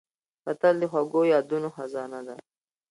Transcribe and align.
کتل 0.45 0.75
د 0.81 0.83
خوږو 0.91 1.21
یادونو 1.33 1.69
خزانه 1.75 2.19
ده 2.27 2.35